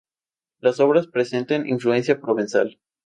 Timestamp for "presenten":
1.05-1.69